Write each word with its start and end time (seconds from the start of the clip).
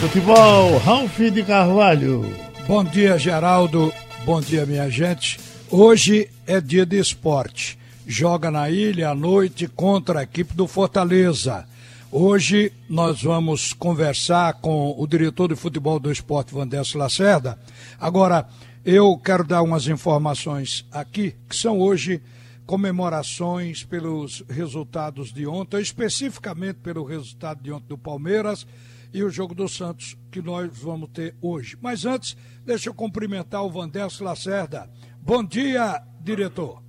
Futebol, 0.00 0.78
Ralf 0.78 1.18
de 1.18 1.42
Carvalho. 1.42 2.32
Bom 2.68 2.84
dia, 2.84 3.18
Geraldo. 3.18 3.92
Bom 4.24 4.40
dia, 4.40 4.64
minha 4.64 4.88
gente. 4.88 5.40
Hoje 5.68 6.30
é 6.46 6.60
dia 6.60 6.86
de 6.86 7.00
esporte. 7.00 7.76
Joga 8.06 8.48
na 8.48 8.70
ilha 8.70 9.10
à 9.10 9.14
noite 9.14 9.66
contra 9.66 10.20
a 10.20 10.22
equipe 10.22 10.54
do 10.54 10.68
Fortaleza. 10.68 11.66
Hoje 12.12 12.72
nós 12.88 13.20
vamos 13.24 13.72
conversar 13.72 14.60
com 14.60 14.94
o 14.96 15.04
diretor 15.04 15.48
de 15.48 15.56
futebol 15.56 15.98
do 15.98 16.12
esporte, 16.12 16.54
Vandesso 16.54 16.96
Lacerda. 16.96 17.58
Agora, 18.00 18.48
eu 18.84 19.18
quero 19.18 19.42
dar 19.42 19.62
umas 19.62 19.88
informações 19.88 20.86
aqui, 20.92 21.34
que 21.48 21.56
são 21.56 21.80
hoje 21.80 22.22
comemorações 22.64 23.82
pelos 23.82 24.44
resultados 24.48 25.32
de 25.32 25.44
ontem, 25.44 25.80
especificamente 25.80 26.76
pelo 26.76 27.02
resultado 27.02 27.60
de 27.60 27.72
ontem 27.72 27.88
do 27.88 27.98
Palmeiras 27.98 28.64
e 29.12 29.22
o 29.22 29.30
jogo 29.30 29.54
do 29.54 29.68
Santos 29.68 30.16
que 30.30 30.42
nós 30.42 30.68
vamos 30.82 31.08
ter 31.10 31.34
hoje. 31.40 31.76
Mas 31.80 32.04
antes, 32.04 32.36
deixa 32.64 32.88
eu 32.88 32.94
cumprimentar 32.94 33.64
o 33.64 33.70
Vandelso 33.70 34.22
Lacerda. 34.24 34.88
Bom 35.20 35.44
dia, 35.44 36.02
diretor. 36.20 36.82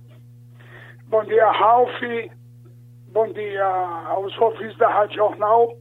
Bom 1.06 1.24
dia, 1.24 1.50
Ralf. 1.50 2.00
Bom 3.12 3.32
dia 3.32 3.64
aos 3.64 4.36
ouvintes 4.38 4.78
da 4.78 4.88
Rádio 4.88 5.16
Jornal, 5.16 5.76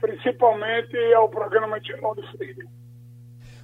principalmente 0.00 0.96
ao 1.14 1.28
programa 1.30 1.80
de 1.80 1.94
Ronaldo 1.94 2.22
Freire. 2.32 2.68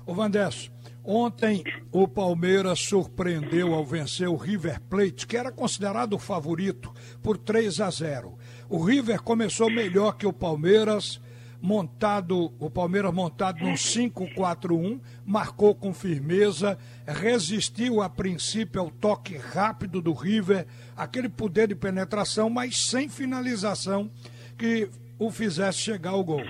Ô 0.06 0.14
Vandesso, 0.14 0.72
ontem 1.04 1.62
o 1.92 2.08
Palmeiras 2.08 2.80
surpreendeu 2.80 3.74
ao 3.74 3.84
vencer 3.84 4.28
o 4.28 4.36
River 4.36 4.80
Plate, 4.82 5.26
que 5.26 5.36
era 5.36 5.52
considerado 5.52 6.14
o 6.14 6.18
favorito, 6.18 6.92
por 7.22 7.36
3 7.36 7.80
a 7.82 7.90
0. 7.90 8.38
O 8.70 8.82
River 8.82 9.22
começou 9.22 9.70
melhor 9.70 10.16
que 10.16 10.26
o 10.26 10.32
Palmeiras, 10.32 11.20
montado, 11.64 12.52
o 12.58 12.68
Palmeiras 12.68 13.10
montado 13.10 13.64
num 13.64 13.72
5-4-1, 13.72 15.00
marcou 15.24 15.74
com 15.74 15.94
firmeza, 15.94 16.76
resistiu 17.06 18.02
a 18.02 18.08
princípio 18.10 18.82
ao 18.82 18.90
toque 18.90 19.38
rápido 19.38 20.02
do 20.02 20.12
River, 20.12 20.66
aquele 20.94 21.26
poder 21.26 21.68
de 21.68 21.74
penetração, 21.74 22.50
mas 22.50 22.84
sem 22.90 23.08
finalização 23.08 24.10
que 24.58 24.90
o 25.18 25.30
fizesse 25.30 25.78
chegar 25.78 26.10
ao 26.10 26.22
gol. 26.22 26.42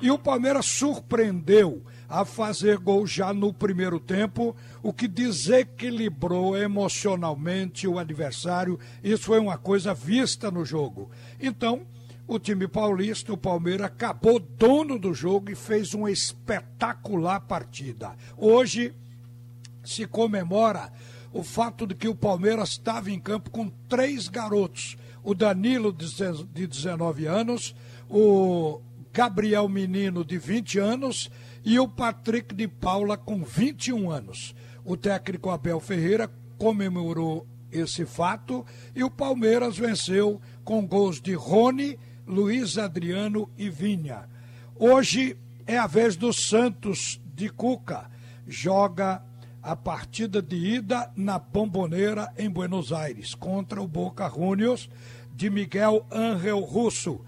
E 0.00 0.10
o 0.10 0.18
Palmeiras 0.18 0.64
surpreendeu 0.64 1.82
a 2.08 2.24
fazer 2.24 2.78
gol 2.78 3.06
já 3.06 3.30
no 3.34 3.52
primeiro 3.52 4.00
tempo, 4.00 4.56
o 4.82 4.90
que 4.90 5.06
desequilibrou 5.06 6.56
emocionalmente 6.56 7.86
o 7.86 7.98
adversário. 7.98 8.80
Isso 9.04 9.24
foi 9.24 9.38
uma 9.38 9.58
coisa 9.58 9.92
vista 9.92 10.50
no 10.50 10.64
jogo. 10.64 11.10
Então, 11.38 11.82
o 12.34 12.38
time 12.38 12.66
paulista, 12.66 13.32
o 13.32 13.36
Palmeiras, 13.36 13.86
acabou 13.86 14.38
dono 14.38 14.98
do 14.98 15.12
jogo 15.12 15.50
e 15.50 15.54
fez 15.54 15.92
uma 15.92 16.10
espetacular 16.10 17.40
partida. 17.40 18.16
Hoje 18.36 18.94
se 19.84 20.06
comemora 20.06 20.92
o 21.32 21.42
fato 21.42 21.86
de 21.86 21.94
que 21.94 22.08
o 22.08 22.14
Palmeiras 22.14 22.70
estava 22.70 23.10
em 23.10 23.20
campo 23.20 23.50
com 23.50 23.68
três 23.88 24.28
garotos: 24.28 24.96
o 25.22 25.34
Danilo, 25.34 25.92
de 25.92 26.66
19 26.66 27.26
anos, 27.26 27.74
o 28.08 28.80
Gabriel 29.12 29.68
Menino, 29.68 30.24
de 30.24 30.38
20 30.38 30.78
anos, 30.78 31.30
e 31.64 31.78
o 31.78 31.86
Patrick 31.86 32.54
de 32.54 32.66
Paula, 32.66 33.16
com 33.16 33.44
21 33.44 34.10
anos. 34.10 34.54
O 34.84 34.96
técnico 34.96 35.50
Abel 35.50 35.80
Ferreira 35.80 36.30
comemorou 36.56 37.46
esse 37.70 38.04
fato 38.04 38.64
e 38.94 39.02
o 39.02 39.10
Palmeiras 39.10 39.78
venceu 39.78 40.40
com 40.64 40.86
gols 40.86 41.20
de 41.20 41.34
Rony 41.34 41.98
Luiz 42.26 42.78
Adriano 42.78 43.48
e 43.58 43.68
Vinha. 43.68 44.28
Hoje 44.76 45.36
é 45.66 45.76
a 45.76 45.86
vez 45.86 46.16
do 46.16 46.32
Santos 46.32 47.20
de 47.34 47.48
Cuca. 47.48 48.10
Joga 48.46 49.22
a 49.62 49.76
partida 49.76 50.42
de 50.42 50.56
ida 50.56 51.10
na 51.16 51.38
Bomboneira, 51.38 52.32
em 52.36 52.50
Buenos 52.50 52.92
Aires, 52.92 53.34
contra 53.34 53.80
o 53.80 53.86
Boca 53.86 54.28
Juniors 54.28 54.88
de 55.34 55.48
Miguel 55.48 56.06
Ángel 56.10 56.60
Russo. 56.60 57.20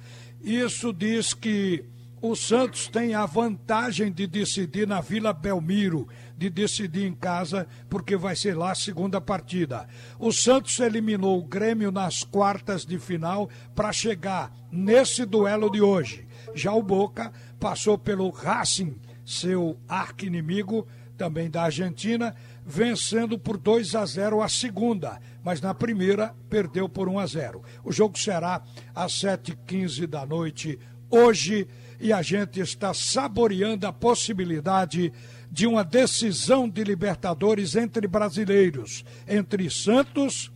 Isso 0.42 0.92
diz 0.92 1.32
que 1.32 1.84
o 2.20 2.34
Santos 2.34 2.88
tem 2.88 3.14
a 3.14 3.26
vantagem 3.26 4.10
de 4.10 4.26
decidir 4.26 4.86
na 4.86 5.00
Vila 5.00 5.32
Belmiro, 5.32 6.08
de 6.36 6.50
decidir 6.50 7.06
em 7.06 7.14
casa, 7.14 7.66
porque 7.88 8.16
vai 8.16 8.34
ser 8.34 8.56
lá 8.56 8.72
a 8.72 8.74
segunda 8.74 9.20
partida. 9.20 9.86
O 10.18 10.32
Santos 10.32 10.78
eliminou 10.80 11.38
o 11.38 11.44
Grêmio 11.44 11.90
nas 11.90 12.22
quartas 12.22 12.84
de 12.84 12.98
final 12.98 13.48
para 13.74 13.92
chegar 13.92 14.52
nesse 14.70 15.24
duelo 15.24 15.70
de 15.70 15.80
hoje. 15.80 16.26
Já 16.54 16.72
o 16.72 16.82
Boca 16.82 17.32
passou 17.58 17.96
pelo 17.96 18.30
Racing, 18.30 18.96
seu 19.24 19.78
arqui-inimigo, 19.88 20.86
também 21.16 21.48
da 21.48 21.62
Argentina, 21.62 22.34
vencendo 22.66 23.38
por 23.38 23.56
2 23.56 23.94
a 23.94 24.04
0 24.04 24.42
a 24.42 24.48
segunda, 24.48 25.20
mas 25.42 25.60
na 25.60 25.72
primeira 25.72 26.34
perdeu 26.50 26.88
por 26.88 27.08
1 27.08 27.18
a 27.18 27.26
0. 27.26 27.62
O 27.84 27.92
jogo 27.92 28.18
será 28.18 28.62
às 28.94 29.12
7h15 29.12 30.06
da 30.06 30.26
noite 30.26 30.78
hoje 31.10 31.68
e 32.00 32.12
a 32.12 32.22
gente 32.22 32.60
está 32.60 32.92
saboreando 32.92 33.86
a 33.86 33.92
possibilidade 33.92 35.12
de 35.54 35.68
uma 35.68 35.84
decisão 35.84 36.68
de 36.68 36.82
Libertadores 36.82 37.76
entre 37.76 38.08
brasileiros, 38.08 39.04
entre 39.24 39.70
Santos 39.70 40.50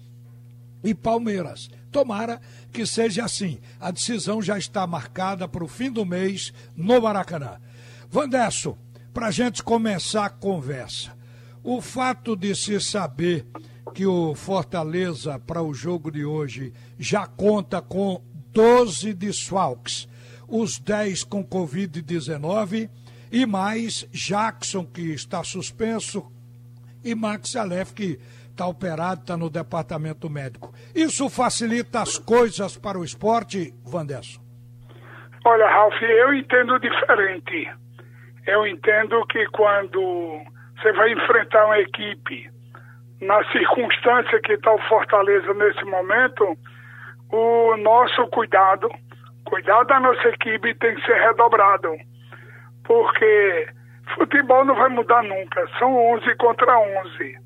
e 0.82 0.92
Palmeiras. 0.92 1.70
Tomara 1.92 2.40
que 2.72 2.84
seja 2.84 3.24
assim. 3.24 3.60
A 3.78 3.92
decisão 3.92 4.42
já 4.42 4.58
está 4.58 4.84
marcada 4.88 5.46
para 5.46 5.62
o 5.62 5.68
fim 5.68 5.88
do 5.88 6.04
mês 6.04 6.52
no 6.74 7.00
Maracanã. 7.00 7.60
Vandesso, 8.10 8.76
para 9.14 9.28
a 9.28 9.30
gente 9.30 9.62
começar 9.62 10.24
a 10.24 10.30
conversa, 10.30 11.16
o 11.62 11.80
fato 11.80 12.34
de 12.34 12.52
se 12.56 12.80
saber 12.80 13.46
que 13.94 14.04
o 14.04 14.34
Fortaleza, 14.34 15.38
para 15.38 15.62
o 15.62 15.72
jogo 15.72 16.10
de 16.10 16.24
hoje, 16.24 16.72
já 16.98 17.24
conta 17.24 17.80
com 17.80 18.20
12 18.52 19.14
desfalques, 19.14 20.08
os 20.48 20.76
10 20.76 21.22
com 21.22 21.44
Covid-19 21.44 22.90
e 23.30 23.46
mais 23.46 24.08
Jackson, 24.12 24.84
que 24.86 25.12
está 25.12 25.42
suspenso, 25.44 26.30
e 27.04 27.14
Max 27.14 27.54
Alef, 27.56 27.94
que 27.94 28.18
está 28.50 28.66
operado, 28.66 29.20
está 29.20 29.36
no 29.36 29.48
departamento 29.48 30.28
médico. 30.28 30.72
Isso 30.94 31.28
facilita 31.30 32.00
as 32.00 32.18
coisas 32.18 32.76
para 32.76 32.98
o 32.98 33.04
esporte, 33.04 33.72
Vanderson? 33.84 34.40
Olha, 35.44 35.68
Ralf, 35.68 35.94
eu 36.02 36.34
entendo 36.34 36.78
diferente. 36.80 37.70
Eu 38.46 38.66
entendo 38.66 39.24
que 39.26 39.46
quando 39.46 40.42
você 40.76 40.92
vai 40.92 41.12
enfrentar 41.12 41.66
uma 41.66 41.78
equipe 41.78 42.50
na 43.20 43.44
circunstância 43.52 44.40
que 44.40 44.52
está 44.52 44.72
o 44.72 44.88
Fortaleza 44.88 45.52
nesse 45.54 45.84
momento, 45.84 46.56
o 47.30 47.76
nosso 47.76 48.26
cuidado, 48.28 48.88
cuidado 49.44 49.86
da 49.86 50.00
nossa 50.00 50.28
equipe 50.28 50.74
tem 50.74 50.94
que 50.96 51.06
ser 51.06 51.20
redobrado 51.20 51.88
porque 52.88 53.68
futebol 54.14 54.64
não 54.64 54.74
vai 54.74 54.88
mudar 54.88 55.22
nunca, 55.22 55.68
são 55.78 55.94
11 56.14 56.34
contra 56.36 56.78
11. 56.80 57.38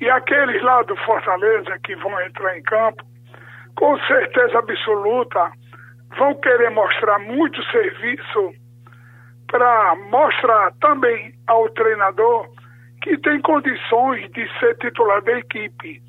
E 0.00 0.10
aqueles 0.10 0.62
lá 0.62 0.82
do 0.82 0.94
Fortaleza 0.98 1.76
que 1.82 1.96
vão 1.96 2.20
entrar 2.20 2.56
em 2.56 2.62
campo, 2.62 3.02
com 3.74 3.98
certeza 4.00 4.58
absoluta, 4.58 5.50
vão 6.18 6.34
querer 6.34 6.70
mostrar 6.70 7.18
muito 7.18 7.62
serviço 7.70 8.52
para 9.50 9.96
mostrar 10.10 10.72
também 10.82 11.32
ao 11.46 11.68
treinador 11.70 12.46
que 13.00 13.16
tem 13.18 13.40
condições 13.40 14.30
de 14.32 14.46
ser 14.58 14.76
titular 14.76 15.22
da 15.22 15.38
equipe. 15.38 16.02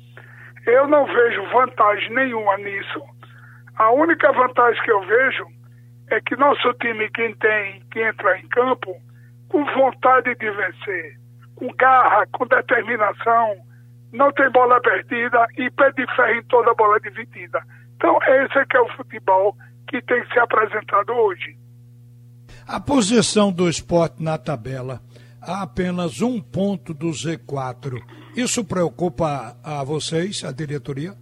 Eu 0.66 0.86
não 0.86 1.06
vejo 1.06 1.42
vantagem 1.46 2.12
nenhuma 2.12 2.58
nisso. 2.58 3.02
A 3.76 3.90
única 3.90 4.30
vantagem 4.32 4.82
que 4.82 4.92
eu 4.92 5.00
vejo 5.00 5.46
é 6.10 6.20
que 6.20 6.36
nosso 6.36 6.72
time, 6.74 7.08
quem 7.10 7.34
tem 7.36 7.82
que 7.90 8.02
entrar 8.02 8.38
em 8.38 8.48
campo, 8.48 8.96
com 9.48 9.64
vontade 9.74 10.34
de 10.34 10.50
vencer, 10.50 11.16
com 11.54 11.68
garra, 11.74 12.26
com 12.32 12.46
determinação, 12.46 13.56
não 14.12 14.32
tem 14.32 14.50
bola 14.50 14.80
perdida 14.80 15.46
e 15.56 15.70
pé 15.70 15.92
de 15.92 16.06
ferro 16.14 16.38
em 16.38 16.42
toda 16.44 16.74
bola 16.74 16.98
dividida. 17.00 17.62
Então, 17.96 18.18
esse 18.22 18.58
é 18.58 18.64
que 18.66 18.76
é 18.76 18.80
o 18.80 18.88
futebol 18.96 19.56
que 19.88 20.02
tem 20.02 20.22
que 20.22 20.32
ser 20.32 20.40
apresentado 20.40 21.12
hoje. 21.12 21.56
A 22.66 22.80
posição 22.80 23.52
do 23.52 23.68
esporte 23.68 24.22
na 24.22 24.36
tabela, 24.36 25.00
há 25.40 25.62
apenas 25.62 26.20
um 26.20 26.40
ponto 26.40 26.92
do 26.92 27.08
Z4. 27.08 28.00
Isso 28.36 28.64
preocupa 28.64 29.56
a 29.62 29.84
vocês, 29.84 30.44
a 30.44 30.52
diretoria? 30.52 31.14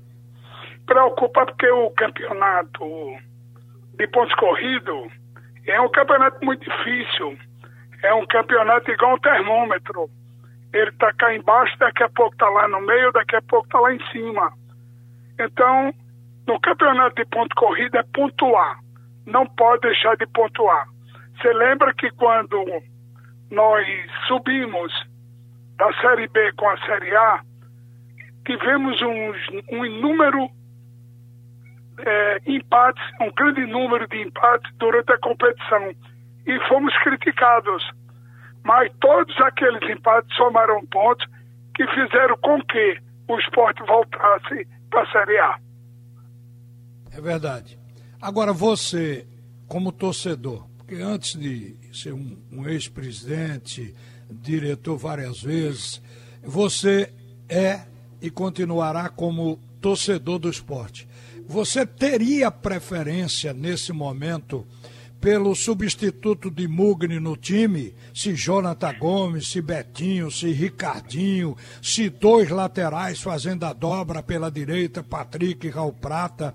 Preocupa 0.86 1.44
porque 1.44 1.70
o 1.70 1.90
campeonato 1.90 2.84
de 3.98 4.06
pontos 4.06 4.34
corridos 4.36 5.12
é 5.66 5.80
um 5.80 5.90
campeonato 5.90 6.42
muito 6.44 6.64
difícil. 6.68 7.36
É 8.02 8.14
um 8.14 8.26
campeonato 8.26 8.90
igual 8.90 9.14
um 9.14 9.18
termômetro. 9.18 10.08
Ele 10.72 10.90
está 10.90 11.12
cá 11.14 11.34
embaixo, 11.34 11.76
daqui 11.78 12.02
a 12.02 12.08
pouco 12.08 12.32
está 12.32 12.48
lá 12.48 12.68
no 12.68 12.80
meio, 12.80 13.12
daqui 13.12 13.36
a 13.36 13.42
pouco 13.42 13.66
está 13.66 13.80
lá 13.80 13.92
em 13.92 14.04
cima. 14.12 14.52
Então, 15.38 15.92
no 16.46 16.60
campeonato 16.60 17.16
de 17.16 17.24
ponto 17.26 17.54
corrido 17.56 17.96
é 17.98 18.02
pontuar. 18.14 18.78
Não 19.26 19.46
pode 19.46 19.82
deixar 19.82 20.16
de 20.16 20.26
pontuar. 20.26 20.86
Você 21.36 21.52
lembra 21.52 21.92
que 21.94 22.10
quando 22.12 22.64
nós 23.50 23.86
subimos 24.26 24.92
da 25.76 25.92
Série 26.00 26.28
B 26.28 26.52
com 26.52 26.68
a 26.68 26.78
Série 26.78 27.14
A, 27.14 27.40
tivemos 28.46 29.00
uns, 29.02 29.36
um 29.70 29.84
número 30.00 30.48
é, 31.98 32.40
empates, 32.46 33.02
um 33.20 33.30
grande 33.32 33.66
número 33.66 34.06
de 34.08 34.22
empates 34.22 34.70
durante 34.78 35.12
a 35.12 35.18
competição 35.18 35.94
e 36.46 36.68
fomos 36.68 36.96
criticados. 37.02 37.82
Mas 38.64 38.92
todos 39.00 39.38
aqueles 39.40 39.82
empates 39.90 40.36
somaram 40.36 40.84
pontos 40.86 41.26
que 41.74 41.86
fizeram 41.88 42.36
com 42.38 42.60
que 42.62 42.98
o 43.28 43.38
esporte 43.38 43.82
voltasse 43.84 44.66
para 44.90 45.02
a 45.02 45.12
Série 45.12 45.38
A. 45.38 45.58
É 47.12 47.20
verdade. 47.20 47.78
Agora 48.20 48.52
você, 48.52 49.26
como 49.66 49.92
torcedor, 49.92 50.66
porque 50.76 50.96
antes 50.96 51.38
de 51.38 51.76
ser 51.92 52.12
um, 52.12 52.36
um 52.52 52.68
ex-presidente, 52.68 53.94
diretor 54.30 54.96
várias 54.96 55.42
vezes, 55.42 56.02
você 56.42 57.12
é 57.48 57.86
e 58.20 58.30
continuará 58.30 59.08
como 59.08 59.58
torcedor 59.80 60.38
do 60.38 60.50
esporte. 60.50 61.07
Você 61.48 61.86
teria 61.86 62.50
preferência 62.50 63.54
nesse 63.54 63.90
momento 63.90 64.66
pelo 65.18 65.54
substituto 65.54 66.50
de 66.50 66.68
Mugni 66.68 67.18
no 67.18 67.38
time, 67.38 67.94
se 68.14 68.34
Jonathan 68.34 68.94
Gomes, 68.98 69.50
se 69.50 69.62
Betinho, 69.62 70.30
se 70.30 70.52
Ricardinho, 70.52 71.56
se 71.82 72.10
dois 72.10 72.50
laterais 72.50 73.22
fazendo 73.22 73.64
a 73.64 73.72
dobra 73.72 74.22
pela 74.22 74.50
direita, 74.50 75.02
Patrick 75.02 75.66
e 75.66 75.70
Raul 75.70 75.94
Prata. 75.94 76.54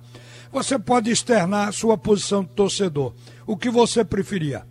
Você 0.52 0.78
pode 0.78 1.10
externar 1.10 1.70
a 1.70 1.72
sua 1.72 1.98
posição 1.98 2.44
de 2.44 2.52
torcedor. 2.52 3.16
O 3.48 3.58
que 3.58 3.72
você 3.72 4.06
preferia? 4.06 4.62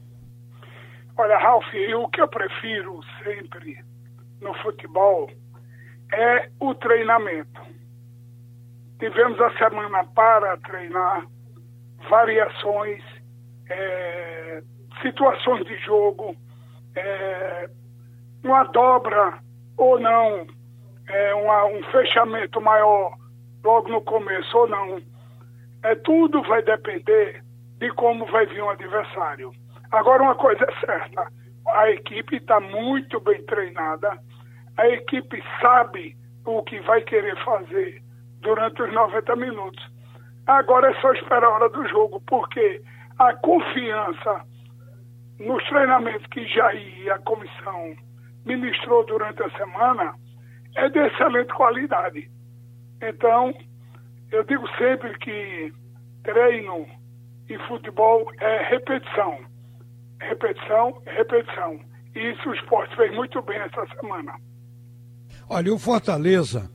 Olha, 1.18 1.36
Ralf, 1.36 1.66
o 1.98 2.08
que 2.08 2.20
eu 2.20 2.28
prefiro 2.28 3.00
sempre 3.24 3.76
no 4.40 4.54
futebol 4.62 5.28
é 6.12 6.48
o 6.60 6.72
treinamento. 6.76 7.60
Tivemos 9.02 9.40
a 9.40 9.50
semana 9.58 10.04
para 10.14 10.56
treinar 10.58 11.26
variações 12.08 13.02
é, 13.68 14.62
situações 15.02 15.66
de 15.66 15.76
jogo, 15.78 16.36
é, 16.94 17.68
uma 18.44 18.62
dobra 18.62 19.40
ou 19.76 19.98
não, 19.98 20.46
é, 21.08 21.34
uma, 21.34 21.64
um 21.64 21.82
fechamento 21.90 22.60
maior 22.60 23.16
logo 23.64 23.88
no 23.88 24.00
começo 24.02 24.56
ou 24.56 24.68
não. 24.68 25.02
É, 25.82 25.96
tudo 25.96 26.40
vai 26.44 26.62
depender 26.62 27.42
de 27.78 27.90
como 27.94 28.24
vai 28.26 28.46
vir 28.46 28.62
o 28.62 28.70
adversário. 28.70 29.50
Agora, 29.90 30.22
uma 30.22 30.36
coisa 30.36 30.64
é 30.64 30.86
certa: 30.86 31.26
a 31.66 31.90
equipe 31.90 32.36
está 32.36 32.60
muito 32.60 33.18
bem 33.18 33.42
treinada, 33.46 34.16
a 34.76 34.86
equipe 34.86 35.42
sabe 35.60 36.16
o 36.46 36.62
que 36.62 36.78
vai 36.82 37.02
querer 37.02 37.36
fazer 37.44 38.00
durante 38.42 38.82
os 38.82 38.92
90 38.92 39.36
minutos. 39.36 39.84
Agora 40.46 40.90
é 40.90 41.00
só 41.00 41.12
esperar 41.12 41.44
a 41.44 41.50
hora 41.50 41.68
do 41.70 41.86
jogo, 41.88 42.20
porque 42.26 42.82
a 43.18 43.34
confiança 43.34 44.42
nos 45.38 45.62
treinamentos 45.68 46.26
que 46.26 46.46
Jair 46.46 46.98
e 47.00 47.10
a 47.10 47.18
comissão 47.20 47.94
ministrou 48.44 49.04
durante 49.06 49.42
a 49.42 49.50
semana 49.56 50.14
é 50.76 50.88
de 50.88 50.98
excelente 50.98 51.52
qualidade. 51.54 52.30
Então, 53.00 53.52
eu 54.30 54.44
digo 54.44 54.66
sempre 54.76 55.16
que 55.18 55.72
treino 56.22 56.86
e 57.48 57.58
futebol 57.68 58.30
é 58.40 58.68
repetição. 58.68 59.38
Repetição, 60.20 61.02
repetição. 61.06 61.80
E 62.14 62.32
isso 62.32 62.48
o 62.48 62.54
esporte 62.54 62.94
fez 62.96 63.12
muito 63.14 63.40
bem 63.42 63.58
essa 63.58 63.86
semana. 64.00 64.34
Olha, 65.48 65.74
o 65.74 65.78
Fortaleza, 65.78 66.70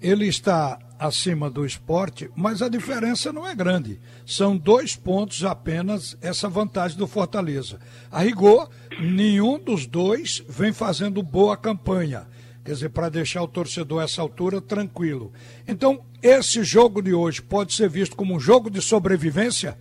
ele 0.00 0.26
está 0.26 0.78
acima 1.02 1.50
do 1.50 1.66
esporte, 1.66 2.30
mas 2.36 2.62
a 2.62 2.68
diferença 2.68 3.32
não 3.32 3.46
é 3.46 3.54
grande. 3.54 4.00
São 4.24 4.56
dois 4.56 4.94
pontos 4.94 5.44
apenas 5.44 6.16
essa 6.22 6.48
vantagem 6.48 6.96
do 6.96 7.08
Fortaleza. 7.08 7.80
A 8.10 8.20
rigor, 8.20 8.70
nenhum 9.00 9.58
dos 9.58 9.84
dois 9.84 10.44
vem 10.48 10.72
fazendo 10.72 11.20
boa 11.22 11.56
campanha. 11.56 12.26
Quer 12.64 12.72
dizer, 12.72 12.90
para 12.90 13.08
deixar 13.08 13.42
o 13.42 13.48
torcedor 13.48 14.00
a 14.00 14.04
essa 14.04 14.22
altura 14.22 14.60
tranquilo. 14.60 15.32
Então, 15.66 16.04
esse 16.22 16.62
jogo 16.62 17.02
de 17.02 17.12
hoje 17.12 17.42
pode 17.42 17.74
ser 17.74 17.88
visto 17.88 18.14
como 18.14 18.36
um 18.36 18.40
jogo 18.40 18.70
de 18.70 18.80
sobrevivência? 18.80 19.76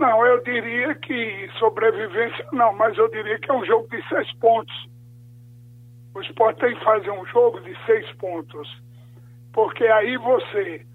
Não, 0.00 0.26
eu 0.26 0.42
diria 0.42 0.96
que 0.96 1.48
sobrevivência 1.60 2.44
não, 2.52 2.74
mas 2.74 2.98
eu 2.98 3.08
diria 3.08 3.38
que 3.38 3.48
é 3.48 3.54
um 3.54 3.64
jogo 3.64 3.88
de 3.88 4.08
seis 4.08 4.32
pontos. 4.40 4.74
O 6.12 6.20
esporte 6.20 6.58
tem 6.58 6.74
que 6.76 6.84
fazer 6.84 7.10
um 7.10 7.24
jogo 7.26 7.60
de 7.60 7.72
seis 7.86 8.10
pontos 8.16 8.85
porque 9.56 9.84
aí 9.86 10.18
você 10.18 10.86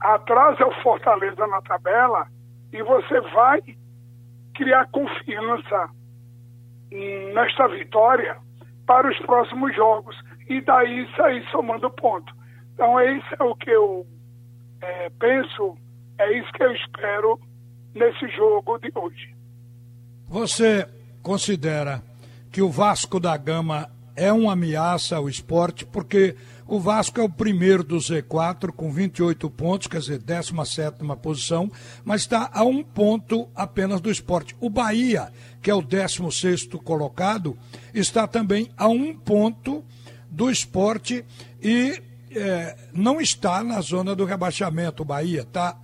atrasa 0.00 0.66
o 0.66 0.82
Fortaleza 0.82 1.46
na 1.46 1.62
tabela 1.62 2.26
e 2.72 2.82
você 2.82 3.20
vai 3.32 3.62
criar 4.54 4.88
confiança 4.90 5.88
nesta 7.32 7.68
vitória 7.68 8.36
para 8.84 9.08
os 9.08 9.16
próximos 9.20 9.72
jogos 9.76 10.16
e 10.48 10.60
daí 10.60 11.08
sair 11.14 11.48
somando 11.52 11.88
ponto. 11.92 12.34
Então 12.74 12.98
é 12.98 13.12
isso 13.12 13.36
é 13.38 13.44
o 13.44 13.54
que 13.54 13.70
eu 13.70 14.04
é, 14.82 15.10
penso, 15.10 15.78
é 16.18 16.38
isso 16.38 16.52
que 16.54 16.64
eu 16.64 16.72
espero 16.72 17.38
nesse 17.94 18.26
jogo 18.30 18.78
de 18.78 18.90
hoje. 18.96 19.32
Você 20.26 20.88
considera 21.22 22.02
que 22.50 22.60
o 22.60 22.68
Vasco 22.68 23.20
da 23.20 23.36
Gama 23.36 23.88
é 24.16 24.32
uma 24.32 24.54
ameaça 24.54 25.16
ao 25.16 25.28
esporte 25.28 25.86
porque 25.86 26.34
o 26.68 26.78
Vasco 26.78 27.18
é 27.18 27.24
o 27.24 27.30
primeiro 27.30 27.82
do 27.82 27.96
Z4 27.96 28.70
com 28.72 28.92
28 28.92 29.48
pontos, 29.48 29.86
quer 29.86 30.00
dizer, 30.00 30.18
17 30.18 30.98
posição, 31.20 31.72
mas 32.04 32.20
está 32.20 32.50
a 32.52 32.62
um 32.62 32.84
ponto 32.84 33.48
apenas 33.54 34.02
do 34.02 34.10
esporte. 34.10 34.54
O 34.60 34.68
Bahia, 34.68 35.32
que 35.62 35.70
é 35.70 35.74
o 35.74 35.80
16 35.80 36.68
colocado, 36.84 37.56
está 37.94 38.26
também 38.26 38.68
a 38.76 38.86
um 38.86 39.16
ponto 39.16 39.82
do 40.30 40.50
esporte 40.50 41.24
e 41.62 42.02
é, 42.32 42.76
não 42.92 43.18
está 43.18 43.64
na 43.64 43.80
zona 43.80 44.14
do 44.14 44.26
rebaixamento. 44.26 45.02
O 45.02 45.06
Bahia 45.06 45.40
está 45.40 45.74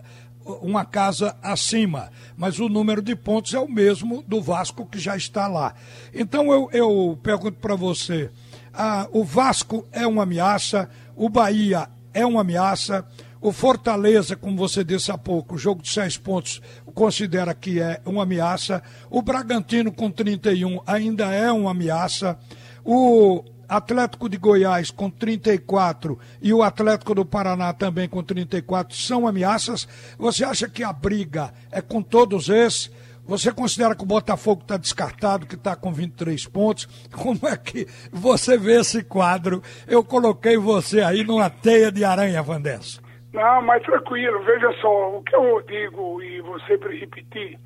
uma 0.60 0.84
casa 0.84 1.34
acima, 1.42 2.10
mas 2.36 2.58
o 2.58 2.68
número 2.68 3.00
de 3.00 3.16
pontos 3.16 3.54
é 3.54 3.58
o 3.58 3.66
mesmo 3.66 4.22
do 4.28 4.42
Vasco 4.42 4.84
que 4.84 4.98
já 4.98 5.16
está 5.16 5.48
lá. 5.48 5.74
Então 6.12 6.52
eu, 6.52 6.68
eu 6.72 7.18
pergunto 7.22 7.58
para 7.58 7.74
você 7.74 8.30
ah, 8.76 9.08
o 9.12 9.24
Vasco 9.24 9.86
é 9.92 10.06
uma 10.06 10.24
ameaça, 10.24 10.88
o 11.16 11.28
Bahia 11.28 11.88
é 12.12 12.26
uma 12.26 12.40
ameaça, 12.40 13.06
o 13.40 13.52
Fortaleza, 13.52 14.34
como 14.36 14.56
você 14.56 14.82
disse 14.82 15.12
há 15.12 15.18
pouco, 15.18 15.54
o 15.54 15.58
jogo 15.58 15.82
de 15.82 15.90
seis 15.90 16.16
pontos 16.16 16.62
considera 16.94 17.54
que 17.54 17.80
é 17.80 18.00
uma 18.06 18.22
ameaça, 18.22 18.82
o 19.10 19.20
Bragantino 19.20 19.92
com 19.92 20.10
31 20.10 20.80
ainda 20.86 21.26
é 21.26 21.52
uma 21.52 21.72
ameaça, 21.72 22.38
o 22.84 23.44
Atlético 23.68 24.28
de 24.28 24.36
Goiás 24.36 24.90
com 24.90 25.10
34 25.10 26.18
e 26.40 26.52
o 26.52 26.62
Atlético 26.62 27.14
do 27.14 27.24
Paraná 27.24 27.72
também 27.72 28.08
com 28.08 28.22
34 28.22 28.96
são 28.96 29.26
ameaças. 29.26 29.88
Você 30.18 30.44
acha 30.44 30.68
que 30.68 30.82
a 30.82 30.92
briga 30.92 31.52
é 31.70 31.80
com 31.80 32.02
todos 32.02 32.48
esses? 32.48 32.90
Você 33.26 33.52
considera 33.52 33.94
que 33.94 34.02
o 34.02 34.06
Botafogo 34.06 34.62
está 34.62 34.76
descartado, 34.76 35.46
que 35.46 35.54
está 35.54 35.74
com 35.74 35.92
23 35.92 36.46
pontos? 36.46 36.86
Como 37.10 37.40
é 37.48 37.56
que 37.56 37.86
você 38.12 38.58
vê 38.58 38.80
esse 38.80 39.02
quadro? 39.02 39.62
Eu 39.86 40.04
coloquei 40.04 40.56
você 40.56 41.00
aí 41.00 41.24
numa 41.24 41.48
teia 41.48 41.90
de 41.90 42.04
aranha, 42.04 42.42
Vandes. 42.42 43.00
Não, 43.32 43.62
mas 43.62 43.82
tranquilo, 43.82 44.44
veja 44.44 44.72
só, 44.80 45.16
o 45.16 45.22
que 45.22 45.34
eu 45.34 45.60
digo 45.62 46.22
e 46.22 46.42
sempre 46.68 47.00
repetir 47.00 47.58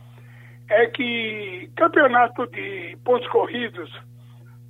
é 0.71 0.87
que 0.87 1.71
campeonato 1.77 2.47
de 2.47 2.97
pontos 3.05 3.29
corridos, 3.29 3.91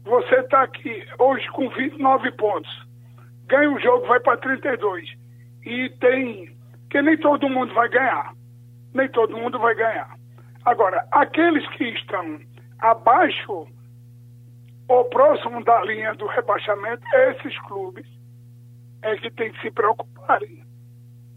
você 0.05 0.37
está 0.37 0.63
aqui 0.63 1.05
hoje 1.19 1.47
com 1.51 1.69
29 1.71 2.33
pontos, 2.33 2.71
ganha 3.47 3.71
um 3.71 3.79
jogo, 3.81 4.07
vai 4.07 4.21
para 4.21 4.39
32. 4.39 5.09
E 5.65 5.91
tem 6.01 6.57
que 6.91 7.03
nem 7.03 7.17
todo 7.19 7.49
mundo 7.49 7.75
vai 7.75 7.89
ganhar. 7.89 8.33
Nem 8.95 9.09
todo 9.11 9.37
mundo 9.37 9.59
vai 9.59 9.75
ganhar. 9.75 10.18
Agora, 10.65 11.07
aqueles 11.11 11.67
que 11.71 11.85
estão 11.85 12.41
abaixo 12.79 13.67
ou 14.89 15.05
próximo 15.07 15.63
da 15.65 15.83
linha 15.85 16.15
do 16.15 16.27
rebaixamento, 16.27 17.03
esses 17.15 17.59
clubes 17.63 18.07
é 19.03 19.17
que 19.17 19.31
tem 19.31 19.53
que 19.53 19.61
se 19.61 19.71
preocuparem. 19.71 20.65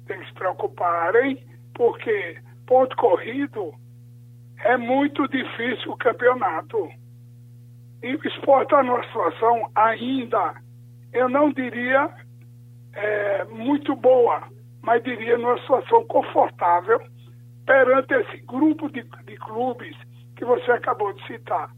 Tem 0.08 0.20
que 0.20 0.26
se 0.28 0.34
preocuparem, 0.34 1.46
porque 1.74 2.38
ponto 2.66 2.96
corrido 2.96 3.74
é 4.60 4.78
muito 4.78 5.28
difícil 5.28 5.92
o 5.92 5.98
campeonato. 5.98 6.90
E 8.02 8.16
o 8.16 8.28
esporte 8.28 8.72
está 8.72 8.82
numa 8.82 9.04
situação 9.04 9.70
ainda, 9.76 10.56
eu 11.14 11.30
não 11.30 11.52
diria 11.52 12.10
é, 12.94 13.44
muito 13.46 13.96
boa, 13.96 14.44
mas 14.82 15.04
diria 15.04 15.38
numa 15.38 15.60
situação 15.60 16.06
confortável 16.06 17.00
perante 17.66 18.14
esse 18.14 18.38
grupo 18.46 18.90
de, 18.90 19.04
de 19.04 19.38
clubes 19.38 19.96
que 20.36 20.46
você 20.46 20.72
acabou 20.72 21.14
de 21.14 21.26
citar. 21.28 21.74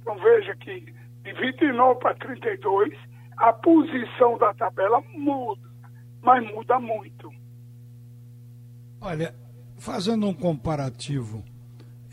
Então 0.00 0.16
veja 0.18 0.54
que 0.56 0.92
de 1.22 1.32
29 1.32 2.00
para 2.00 2.14
32, 2.16 2.92
a 3.36 3.52
posição 3.52 4.36
da 4.38 4.52
tabela 4.54 5.02
muda, 5.14 5.68
mas 6.20 6.44
muda 6.52 6.78
muito. 6.78 7.30
Olha, 9.00 9.34
fazendo 9.78 10.26
um 10.28 10.34
comparativo 10.34 11.44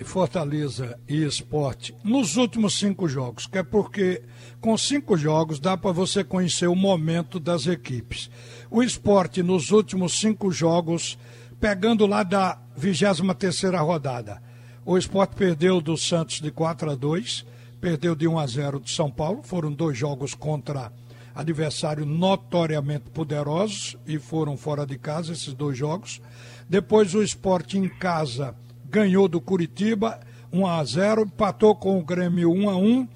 Fortaleza 0.03 0.97
e 1.07 1.23
Esporte 1.23 1.95
nos 2.03 2.38
últimos 2.38 2.79
cinco 2.79 3.07
jogos, 3.07 3.45
que 3.45 3.57
é 3.57 3.63
porque 3.63 4.21
com 4.61 4.77
cinco 4.77 5.17
jogos 5.17 5.59
dá 5.59 5.75
para 5.75 5.91
você 5.91 6.23
conhecer 6.23 6.67
o 6.67 6.75
momento 6.75 7.39
das 7.39 7.67
equipes. 7.67 8.29
O 8.71 8.81
Esporte 8.81 9.43
nos 9.43 9.71
últimos 9.71 10.19
cinco 10.19 10.51
jogos, 10.51 11.17
pegando 11.59 12.05
lá 12.05 12.23
da 12.23 12.57
23 12.79 13.38
terceira 13.38 13.81
rodada, 13.81 14.41
o 14.86 14.98
Esporte 14.98 15.36
perdeu 15.36 15.81
do 15.81 15.98
Santos 15.98 16.39
de 16.39 16.50
4 16.50 16.91
a 16.91 16.95
2, 16.95 17.45
perdeu 17.81 18.15
de 18.15 18.25
1 18.25 18.39
a 18.39 18.48
0 18.48 18.79
do 18.79 18.89
São 18.89 19.12
Paulo, 19.12 19.41
foram 19.43 19.71
dois 19.74 19.98
jogos 19.98 20.33
contra 20.33 20.89
adversário 21.36 22.05
notoriamente 22.05 23.09
poderosos 23.09 23.98
e 24.07 24.17
foram 24.17 24.55
fora 24.55 24.86
de 24.86 24.98
casa 24.98 25.33
esses 25.33 25.53
dois 25.53 25.77
jogos. 25.77 26.21
Depois 26.69 27.13
o 27.13 27.21
Esporte 27.21 27.77
em 27.77 27.89
casa 27.89 28.55
ganhou 28.86 29.27
do 29.27 29.41
Curitiba 29.41 30.17
1 30.51 30.65
a 30.65 30.83
0, 30.83 31.24
empatou 31.24 31.75
com 31.75 32.00
o 32.00 32.03
Grêmio 32.03 32.50
1 32.50 32.69
a 32.69 32.77
1 32.77 33.07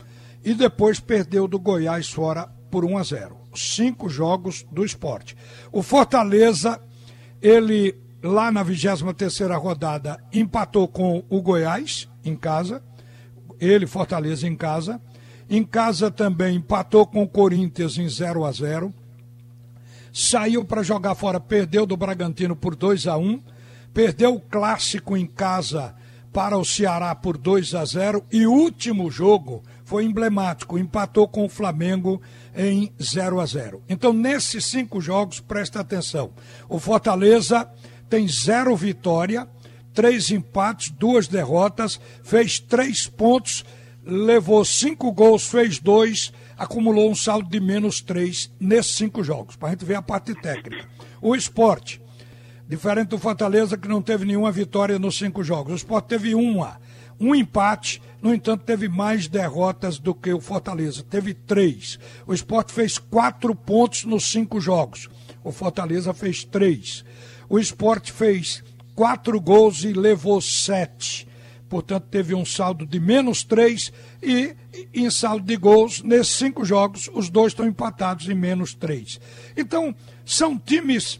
e 0.43 0.53
depois 0.53 0.99
perdeu 0.99 1.47
do 1.47 1.57
Goiás 1.57 2.09
fora 2.09 2.49
por 2.69 2.83
1 2.83 2.97
a 2.97 3.03
0. 3.03 3.37
Cinco 3.55 4.09
jogos 4.09 4.65
do 4.69 4.83
esporte. 4.83 5.37
O 5.71 5.81
Fortaleza, 5.81 6.81
ele 7.41 8.02
lá 8.23 8.51
na 8.51 8.63
23 8.63 9.03
terceira 9.15 9.57
rodada 9.57 10.17
empatou 10.33 10.87
com 10.87 11.23
o 11.29 11.41
Goiás 11.41 12.09
em 12.23 12.35
casa, 12.35 12.81
ele 13.59 13.85
Fortaleza 13.85 14.47
em 14.47 14.55
casa. 14.55 14.99
Em 15.49 15.63
casa 15.63 16.09
também 16.09 16.55
empatou 16.55 17.05
com 17.05 17.21
o 17.21 17.27
Corinthians 17.27 17.97
em 17.97 18.07
0 18.07 18.45
a 18.45 18.51
0. 18.51 18.93
Saiu 20.11 20.63
para 20.63 20.81
jogar 20.81 21.15
fora, 21.15 21.39
perdeu 21.39 21.85
do 21.85 21.97
Bragantino 21.97 22.55
por 22.55 22.75
2 22.75 23.07
a 23.07 23.17
1 23.17 23.41
perdeu 23.93 24.35
o 24.35 24.39
clássico 24.39 25.15
em 25.15 25.25
casa 25.25 25.93
para 26.33 26.57
o 26.57 26.65
Ceará 26.65 27.13
por 27.13 27.37
2 27.37 27.75
a 27.75 27.85
0 27.85 28.25
e 28.31 28.47
o 28.47 28.51
último 28.51 29.11
jogo 29.11 29.61
foi 29.85 30.03
emblemático, 30.03 30.79
empatou 30.79 31.27
com 31.27 31.45
o 31.45 31.49
Flamengo 31.49 32.19
em 32.55 32.91
0 32.99 33.39
a 33.39 33.45
0. 33.45 33.83
Então, 33.87 34.11
nesses 34.11 34.65
cinco 34.65 34.99
jogos, 34.99 35.39
presta 35.39 35.81
atenção. 35.81 36.31
O 36.67 36.79
Fortaleza 36.79 37.69
tem 38.13 38.27
zero 38.27 38.75
vitória, 38.75 39.47
três 39.91 40.29
empates, 40.29 40.91
duas 40.91 41.27
derrotas, 41.27 41.99
fez 42.21 42.59
três 42.59 43.07
pontos, 43.07 43.65
levou 44.05 44.63
cinco 44.63 45.11
gols, 45.11 45.47
fez 45.47 45.79
dois, 45.79 46.31
acumulou 46.55 47.09
um 47.09 47.15
saldo 47.15 47.49
de 47.49 47.59
menos 47.59 48.01
três 48.01 48.51
nesses 48.59 48.93
cinco 48.93 49.23
jogos, 49.23 49.55
para 49.55 49.69
a 49.69 49.71
gente 49.71 49.83
ver 49.83 49.95
a 49.95 50.01
parte 50.03 50.39
técnica. 50.39 50.87
O 51.19 51.35
esporte 51.35 52.03
Diferente 52.67 53.09
do 53.09 53.17
Fortaleza, 53.17 53.77
que 53.77 53.87
não 53.87 54.01
teve 54.01 54.25
nenhuma 54.25 54.51
vitória 54.51 54.97
nos 54.97 55.17
cinco 55.17 55.43
jogos. 55.43 55.73
O 55.73 55.75
Sport 55.75 56.05
teve 56.05 56.33
uma, 56.33 56.79
um 57.19 57.35
empate, 57.35 58.01
no 58.21 58.33
entanto, 58.33 58.63
teve 58.63 58.87
mais 58.87 59.27
derrotas 59.27 59.99
do 59.99 60.15
que 60.15 60.31
o 60.31 60.39
Fortaleza. 60.39 61.03
Teve 61.03 61.33
três. 61.33 61.99
O 62.25 62.33
Sport 62.33 62.71
fez 62.71 62.97
quatro 62.97 63.53
pontos 63.53 64.05
nos 64.05 64.31
cinco 64.31 64.61
jogos. 64.61 65.09
O 65.43 65.51
Fortaleza 65.51 66.13
fez 66.13 66.43
três. 66.43 67.03
O 67.49 67.59
Sport 67.59 68.11
fez 68.11 68.63
quatro 68.95 69.39
gols 69.39 69.83
e 69.83 69.93
levou 69.93 70.39
sete. 70.41 71.27
Portanto, 71.69 72.05
teve 72.09 72.35
um 72.35 72.45
saldo 72.45 72.85
de 72.85 72.99
menos 72.99 73.43
três 73.43 73.91
e 74.21 74.55
em 74.93 75.09
saldo 75.09 75.45
de 75.45 75.55
gols, 75.55 76.01
nesses 76.03 76.35
cinco 76.35 76.63
jogos, 76.63 77.09
os 77.13 77.29
dois 77.29 77.51
estão 77.51 77.65
empatados 77.65 78.29
em 78.29 78.35
menos 78.35 78.73
três. 78.73 79.19
Então, 79.57 79.95
são 80.25 80.57
times 80.57 81.19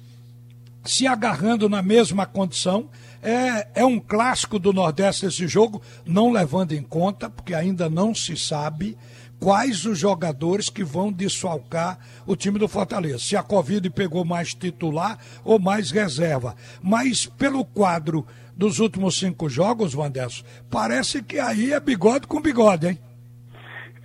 se 0.83 1.07
agarrando 1.07 1.69
na 1.69 1.81
mesma 1.81 2.25
condição. 2.25 2.89
É, 3.21 3.67
é 3.75 3.85
um 3.85 3.99
clássico 3.99 4.59
do 4.59 4.73
Nordeste 4.73 5.25
esse 5.25 5.47
jogo, 5.47 5.81
não 6.05 6.31
levando 6.31 6.73
em 6.73 6.83
conta, 6.83 7.29
porque 7.29 7.53
ainda 7.53 7.89
não 7.89 8.13
se 8.13 8.35
sabe 8.35 8.97
quais 9.43 9.85
os 9.85 9.99
jogadores 9.99 10.69
que 10.69 10.85
vão 10.85 11.11
desfalcar 11.11 11.99
o 12.25 12.33
time 12.33 12.57
do 12.57 12.69
Fortaleza. 12.69 13.19
Se 13.19 13.35
a 13.35 13.43
Covid 13.43 13.89
pegou 13.89 14.23
mais 14.23 14.53
titular 14.53 15.17
ou 15.43 15.59
mais 15.59 15.91
reserva. 15.91 16.55
Mas 16.81 17.25
pelo 17.25 17.65
quadro 17.65 18.25
dos 18.55 18.79
últimos 18.79 19.19
cinco 19.19 19.49
jogos, 19.49 19.93
Vandesso, 19.93 20.45
parece 20.71 21.21
que 21.21 21.39
aí 21.39 21.73
é 21.73 21.79
bigode 21.81 22.25
com 22.25 22.41
bigode, 22.41 22.87
hein? 22.87 22.99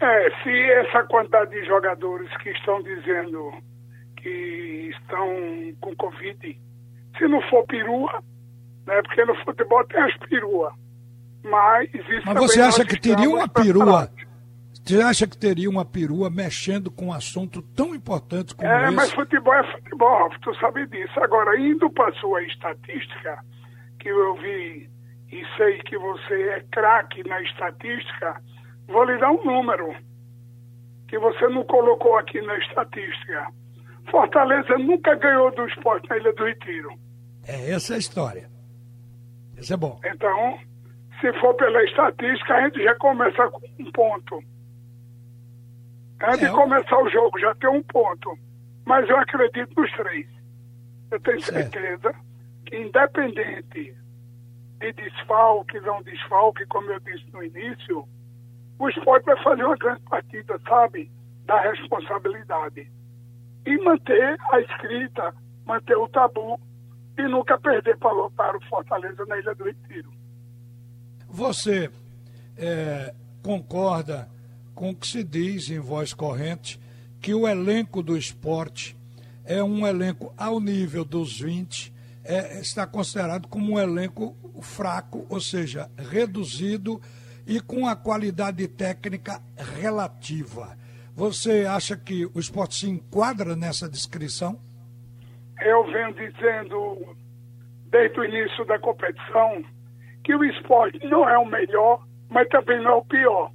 É, 0.00 0.30
se 0.42 0.50
essa 0.72 1.04
quantidade 1.04 1.52
de 1.52 1.64
jogadores 1.66 2.28
que 2.38 2.50
estão 2.50 2.82
dizendo 2.82 3.52
que 4.16 4.90
estão 4.90 5.28
com 5.80 5.94
Covid 5.94 6.58
se 7.16 7.28
não 7.28 7.40
for 7.42 7.64
perua, 7.66 8.22
né? 8.86 9.00
Porque 9.02 9.24
no 9.24 9.36
futebol 9.44 9.84
tem 9.86 10.02
as 10.02 10.16
peruas. 10.28 10.72
Mas 11.44 11.88
existe 11.94 12.26
Mas 12.26 12.34
você 12.34 12.60
acha 12.60 12.84
que 12.84 12.98
teria 12.98 13.30
uma 13.30 13.46
perua? 13.46 14.10
Você 14.88 15.02
acha 15.02 15.26
que 15.26 15.36
teria 15.36 15.68
uma 15.68 15.84
perua 15.84 16.30
mexendo 16.30 16.90
com 16.90 17.08
um 17.08 17.12
assunto 17.12 17.60
tão 17.76 17.94
importante 17.94 18.54
como 18.54 18.66
é, 18.66 18.84
esse? 18.84 18.86
É, 18.86 18.90
mas 18.90 19.12
futebol 19.12 19.52
é 19.52 19.72
futebol, 19.72 20.30
tu 20.40 20.54
sabe 20.54 20.86
disso. 20.86 21.20
Agora, 21.20 21.60
indo 21.60 21.90
para 21.90 22.08
a 22.08 22.14
sua 22.14 22.42
estatística, 22.44 23.38
que 24.00 24.08
eu 24.08 24.34
vi 24.36 24.88
e 25.30 25.44
sei 25.58 25.76
que 25.82 25.98
você 25.98 26.42
é 26.42 26.64
craque 26.72 27.22
na 27.28 27.38
estatística, 27.42 28.40
vou 28.86 29.04
lhe 29.04 29.18
dar 29.18 29.30
um 29.30 29.44
número 29.44 29.94
que 31.06 31.18
você 31.18 31.48
não 31.48 31.64
colocou 31.64 32.16
aqui 32.16 32.40
na 32.40 32.56
estatística. 32.56 33.46
Fortaleza 34.10 34.78
nunca 34.78 35.14
ganhou 35.16 35.54
do 35.54 35.66
esporte 35.66 36.08
na 36.08 36.16
Ilha 36.16 36.32
do 36.32 36.44
Retiro. 36.46 36.88
É, 37.46 37.72
essa 37.72 37.92
é 37.92 37.96
a 37.96 37.98
história. 37.98 38.48
Isso 39.54 39.74
é 39.74 39.76
bom. 39.76 40.00
Então, 40.02 40.58
se 41.20 41.30
for 41.40 41.52
pela 41.56 41.84
estatística, 41.84 42.54
a 42.54 42.62
gente 42.62 42.82
já 42.82 42.94
começa 42.94 43.50
com 43.50 43.66
um 43.78 43.92
ponto. 43.92 44.42
Antes 46.22 46.42
é, 46.42 46.46
de 46.46 46.52
começar 46.52 46.98
o 46.98 47.08
jogo, 47.10 47.38
já 47.38 47.54
tem 47.54 47.70
um 47.70 47.82
ponto. 47.82 48.36
Mas 48.84 49.08
eu 49.08 49.16
acredito 49.18 49.72
nos 49.76 49.90
três. 49.92 50.26
Eu 51.10 51.20
tenho 51.20 51.40
certeza 51.42 52.14
que, 52.66 52.76
independente 52.76 53.96
de 54.78 54.92
desfalque, 54.92 55.80
não 55.80 56.02
desfalque, 56.02 56.66
como 56.66 56.90
eu 56.90 57.00
disse 57.00 57.24
no 57.32 57.42
início, 57.42 58.08
o 58.78 58.88
esporte 58.88 59.24
vai 59.24 59.42
fazer 59.42 59.64
uma 59.64 59.76
grande 59.76 60.00
partida, 60.02 60.60
sabe? 60.68 61.10
Da 61.46 61.60
responsabilidade. 61.60 62.90
E 63.66 63.78
manter 63.78 64.38
a 64.52 64.60
escrita, 64.60 65.34
manter 65.66 65.96
o 65.96 66.08
tabu 66.08 66.60
e 67.18 67.22
nunca 67.22 67.58
perder 67.58 67.96
para, 67.98 68.30
para 68.30 68.56
o 68.56 68.64
Fortaleza 68.68 69.24
na 69.26 69.38
Ilha 69.38 69.54
do 69.54 69.64
Retiro. 69.64 70.10
Você 71.28 71.90
é, 72.56 73.14
concorda 73.42 74.28
com 74.78 74.94
que 74.94 75.08
se 75.08 75.24
diz 75.24 75.70
em 75.70 75.80
voz 75.80 76.14
corrente 76.14 76.80
que 77.20 77.34
o 77.34 77.48
elenco 77.48 78.00
do 78.00 78.16
esporte 78.16 78.96
é 79.44 79.60
um 79.60 79.84
elenco 79.84 80.32
ao 80.38 80.60
nível 80.60 81.04
dos 81.04 81.40
20, 81.40 81.92
é, 82.24 82.60
está 82.60 82.86
considerado 82.86 83.48
como 83.48 83.72
um 83.72 83.78
elenco 83.78 84.36
fraco, 84.62 85.26
ou 85.28 85.40
seja, 85.40 85.90
reduzido 85.96 87.00
e 87.44 87.60
com 87.60 87.88
a 87.88 87.96
qualidade 87.96 88.68
técnica 88.68 89.42
relativa. 89.56 90.78
Você 91.12 91.66
acha 91.66 91.96
que 91.96 92.26
o 92.26 92.38
esporte 92.38 92.76
se 92.76 92.88
enquadra 92.88 93.56
nessa 93.56 93.88
descrição? 93.88 94.60
eu 95.60 95.84
venho 95.86 96.12
dizendo 96.14 97.16
desde 97.86 98.20
o 98.20 98.24
início 98.24 98.64
da 98.64 98.78
competição 98.78 99.64
que 100.22 100.32
o 100.36 100.44
esporte 100.44 101.04
não 101.06 101.28
é 101.28 101.36
o 101.36 101.44
melhor, 101.44 102.06
mas 102.30 102.46
também 102.48 102.80
não 102.80 102.92
é 102.92 102.94
o 102.94 103.04
pior. 103.04 103.50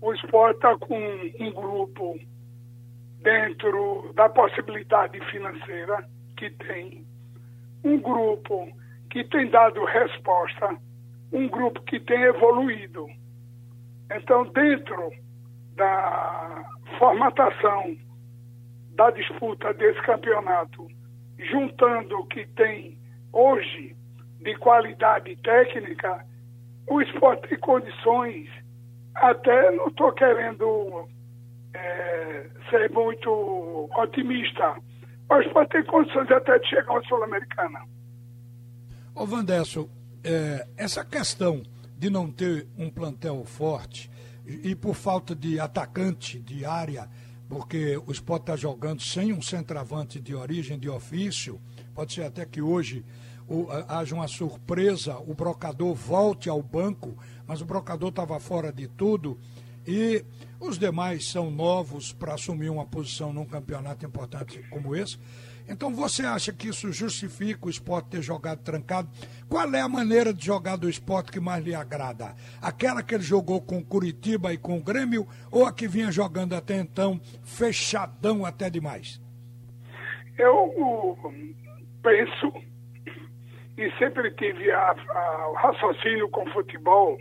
O 0.00 0.12
esporte 0.12 0.56
está 0.56 0.76
com 0.78 0.98
um 1.40 1.52
grupo 1.52 2.18
dentro 3.20 4.12
da 4.14 4.28
possibilidade 4.28 5.18
financeira 5.30 6.08
que 6.36 6.50
tem, 6.50 7.04
um 7.82 8.00
grupo 8.00 8.68
que 9.10 9.24
tem 9.24 9.50
dado 9.50 9.84
resposta, 9.84 10.76
um 11.32 11.48
grupo 11.48 11.82
que 11.82 11.98
tem 11.98 12.22
evoluído. 12.22 13.06
Então, 14.10 14.44
dentro 14.52 15.10
da 15.74 16.64
formatação 16.98 17.96
da 18.94 19.10
disputa 19.10 19.74
desse 19.74 20.00
campeonato, 20.02 20.88
juntando 21.38 22.18
o 22.18 22.26
que 22.26 22.46
tem 22.46 22.98
hoje 23.32 23.96
de 24.40 24.54
qualidade 24.56 25.36
técnica, 25.36 26.24
o 26.86 27.00
esporte 27.02 27.48
tem 27.48 27.58
condições, 27.58 28.48
até 29.20 29.70
não 29.72 29.88
estou 29.88 30.12
querendo 30.12 31.08
é, 31.74 32.46
ser 32.70 32.90
muito 32.90 33.88
otimista, 33.96 34.76
mas 35.28 35.46
pode 35.52 35.68
ter 35.70 35.84
condições 35.86 36.30
até 36.30 36.58
de 36.58 36.68
chegar 36.68 36.96
à 36.96 37.02
Sul-Americana. 37.02 37.80
Ô 39.14 39.26
Vandesso, 39.26 39.90
é, 40.24 40.66
essa 40.76 41.04
questão 41.04 41.62
de 41.96 42.10
não 42.10 42.30
ter 42.30 42.66
um 42.78 42.90
plantel 42.90 43.44
forte 43.44 44.10
e 44.46 44.74
por 44.74 44.94
falta 44.94 45.34
de 45.34 45.60
atacante 45.60 46.38
de 46.38 46.64
área, 46.64 47.08
porque 47.48 48.00
o 48.06 48.12
Sport 48.12 48.42
está 48.42 48.56
jogando 48.56 49.02
sem 49.02 49.32
um 49.32 49.42
centroavante 49.42 50.20
de 50.20 50.34
origem 50.34 50.78
de 50.78 50.88
ofício, 50.88 51.60
pode 51.94 52.14
ser 52.14 52.24
até 52.24 52.46
que 52.46 52.62
hoje 52.62 53.04
o, 53.48 53.66
haja 53.88 54.14
uma 54.14 54.28
surpresa, 54.28 55.18
o 55.18 55.34
brocador 55.34 55.94
volte 55.94 56.48
ao 56.48 56.62
banco, 56.62 57.16
mas 57.48 57.62
o 57.62 57.64
brocador 57.64 58.10
estava 58.10 58.38
fora 58.38 58.70
de 58.70 58.86
tudo 58.86 59.40
e 59.86 60.22
os 60.60 60.78
demais 60.78 61.30
são 61.30 61.50
novos 61.50 62.12
para 62.12 62.34
assumir 62.34 62.68
uma 62.68 62.84
posição 62.84 63.32
num 63.32 63.46
campeonato 63.46 64.04
importante 64.04 64.62
como 64.68 64.94
esse. 64.94 65.18
Então 65.66 65.94
você 65.94 66.24
acha 66.24 66.52
que 66.52 66.68
isso 66.68 66.92
justifica 66.92 67.66
o 67.66 67.70
esporte 67.70 68.10
ter 68.10 68.22
jogado 68.22 68.62
trancado? 68.62 69.08
Qual 69.48 69.72
é 69.74 69.80
a 69.80 69.88
maneira 69.88 70.32
de 70.32 70.44
jogar 70.44 70.76
do 70.76 70.90
esporte 70.90 71.32
que 71.32 71.40
mais 71.40 71.64
lhe 71.64 71.74
agrada? 71.74 72.34
Aquela 72.60 73.02
que 73.02 73.14
ele 73.14 73.22
jogou 73.22 73.62
com 73.62 73.82
Curitiba 73.82 74.52
e 74.52 74.58
com 74.58 74.76
o 74.76 74.82
Grêmio 74.82 75.26
ou 75.50 75.64
a 75.64 75.72
que 75.72 75.88
vinha 75.88 76.12
jogando 76.12 76.54
até 76.54 76.78
então 76.78 77.18
fechadão 77.42 78.44
até 78.44 78.68
demais? 78.68 79.20
Eu 80.38 81.16
penso 82.02 82.52
e 83.78 83.90
sempre 83.98 84.30
tive 84.32 84.70
a, 84.70 84.94
o 85.48 85.54
raciocínio 85.54 86.28
com 86.30 86.46
futebol 86.50 87.18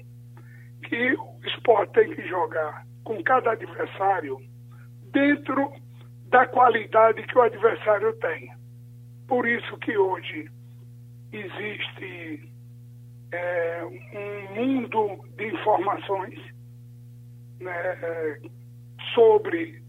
que 0.83 1.13
o 1.13 1.39
esporte 1.45 1.93
tem 1.93 2.15
que 2.15 2.27
jogar 2.27 2.85
com 3.03 3.21
cada 3.23 3.51
adversário 3.51 4.37
dentro 5.11 5.71
da 6.29 6.45
qualidade 6.45 7.23
que 7.23 7.37
o 7.37 7.41
adversário 7.41 8.13
tem. 8.19 8.51
Por 9.27 9.47
isso 9.47 9.77
que 9.77 9.97
hoje 9.97 10.49
existe 11.31 12.51
é, 13.31 13.83
um 13.85 14.55
mundo 14.55 15.23
de 15.35 15.47
informações 15.47 16.39
né, 17.59 18.39
sobre 19.13 19.81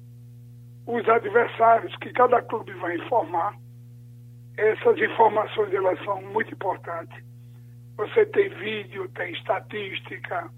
os 0.87 1.09
adversários 1.09 1.95
que 1.97 2.11
cada 2.12 2.40
clube 2.42 2.73
vai 2.75 2.97
informar. 2.97 3.54
Essas 4.57 4.99
informações 4.99 5.73
elas 5.73 6.02
são 6.04 6.23
muito 6.23 6.52
importantes. 6.52 7.23
Você 7.97 8.26
tem 8.26 8.49
vídeo, 8.49 9.09
tem 9.11 9.33
estatística, 9.33 10.50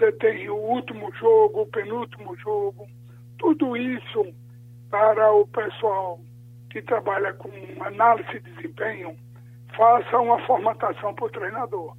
você 0.00 0.10
tem 0.12 0.48
o 0.48 0.56
último 0.56 1.12
jogo, 1.12 1.60
o 1.60 1.66
penúltimo 1.66 2.34
jogo. 2.38 2.88
Tudo 3.38 3.76
isso 3.76 4.34
para 4.88 5.30
o 5.34 5.46
pessoal 5.46 6.18
que 6.70 6.80
trabalha 6.80 7.34
com 7.34 7.50
análise 7.84 8.40
de 8.40 8.50
desempenho 8.54 9.14
faça 9.76 10.18
uma 10.18 10.38
formatação 10.46 11.14
para 11.14 11.26
o 11.26 11.30
treinador. 11.30 11.94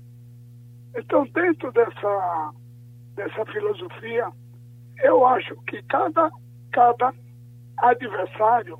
Então, 0.97 1.25
dentro 1.27 1.71
dessa, 1.71 2.53
dessa 3.15 3.45
filosofia, 3.45 4.31
eu 5.03 5.25
acho 5.27 5.55
que 5.67 5.81
cada, 5.83 6.31
cada 6.71 7.13
adversário 7.77 8.79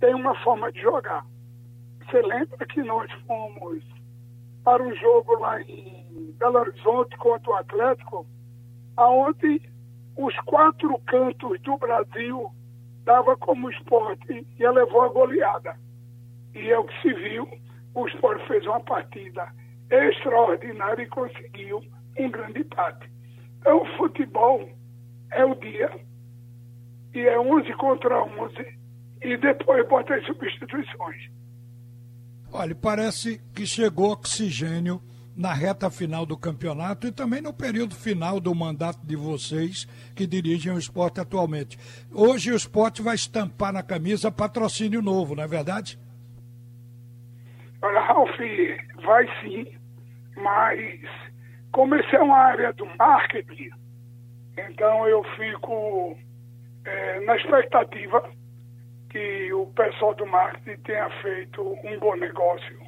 tem 0.00 0.14
uma 0.14 0.34
forma 0.42 0.72
de 0.72 0.80
jogar. 0.80 1.24
Você 2.04 2.22
lembra 2.22 2.66
que 2.66 2.82
nós 2.82 3.10
fomos 3.26 3.84
para 4.64 4.82
um 4.82 4.94
jogo 4.96 5.38
lá 5.40 5.60
em 5.60 6.34
Belo 6.38 6.58
Horizonte 6.58 7.16
contra 7.18 7.50
o 7.50 7.54
Atlético, 7.54 8.26
aonde 8.96 9.60
os 10.16 10.34
quatro 10.40 10.98
cantos 11.06 11.60
do 11.60 11.76
Brasil 11.76 12.50
dava 13.04 13.36
como 13.36 13.70
esporte 13.70 14.46
ia 14.58 14.70
levou 14.70 15.02
a 15.02 15.08
goleada. 15.08 15.76
E 16.54 16.70
é 16.70 16.78
o 16.78 16.84
que 16.84 17.02
se 17.02 17.12
viu, 17.12 17.48
o 17.94 18.08
esporte 18.08 18.46
fez 18.48 18.66
uma 18.66 18.80
partida 18.80 19.46
extraordinária 19.90 21.02
e 21.02 21.08
conseguiu 21.08 21.82
um 22.18 22.30
grande 22.30 22.60
empate. 22.60 23.10
Então, 23.60 23.82
o 23.82 23.96
futebol 23.96 24.68
é 25.30 25.44
o 25.44 25.54
dia, 25.54 25.90
e 27.14 27.20
é 27.20 27.38
11 27.38 27.72
contra 27.74 28.22
11, 28.24 28.54
e 29.22 29.36
depois 29.36 29.86
bota 29.88 30.14
as 30.14 30.24
substituições. 30.26 31.30
Olha, 32.52 32.74
parece 32.74 33.38
que 33.54 33.66
chegou 33.66 34.12
oxigênio 34.12 35.00
na 35.36 35.52
reta 35.52 35.90
final 35.90 36.24
do 36.24 36.36
campeonato 36.36 37.06
e 37.06 37.12
também 37.12 37.42
no 37.42 37.52
período 37.52 37.94
final 37.94 38.40
do 38.40 38.54
mandato 38.54 39.06
de 39.06 39.14
vocês 39.14 39.84
que 40.14 40.26
dirigem 40.26 40.72
o 40.72 40.78
esporte 40.78 41.20
atualmente. 41.20 41.78
Hoje 42.10 42.50
o 42.50 42.56
esporte 42.56 43.02
vai 43.02 43.14
estampar 43.14 43.72
na 43.72 43.82
camisa 43.82 44.32
patrocínio 44.32 45.02
novo, 45.02 45.36
não 45.36 45.42
é 45.42 45.46
verdade? 45.46 45.98
Olha, 47.82 48.00
Ralf, 48.00 48.30
vai 49.04 49.26
sim, 49.42 49.66
mas 50.36 51.00
como 51.70 51.94
essa 51.94 52.16
é 52.16 52.22
uma 52.22 52.38
área 52.38 52.72
do 52.72 52.86
marketing, 52.98 53.70
então 54.56 55.06
eu 55.06 55.22
fico 55.36 56.16
é, 56.86 57.20
na 57.20 57.36
expectativa 57.36 58.30
que 59.10 59.52
o 59.52 59.66
pessoal 59.66 60.14
do 60.14 60.26
marketing 60.26 60.80
tenha 60.82 61.10
feito 61.20 61.62
um 61.62 61.98
bom 61.98 62.16
negócio. 62.16 62.78